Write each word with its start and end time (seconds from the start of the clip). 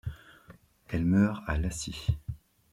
Elle 0.89 1.05
meurt 1.05 1.43
à 1.45 1.57
Iaşi. 1.59 1.95